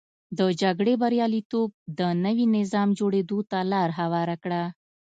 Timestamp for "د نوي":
1.99-2.45